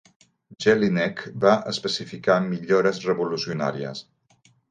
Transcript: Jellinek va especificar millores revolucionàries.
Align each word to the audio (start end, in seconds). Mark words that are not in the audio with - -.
Jellinek 0.63 1.19
va 1.43 1.51
especificar 1.73 2.39
millores 2.47 3.03
revolucionàries. 3.09 4.05